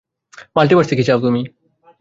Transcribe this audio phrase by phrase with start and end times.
[0.55, 1.41] মাল্টিভার্সে কী চাও তুমি?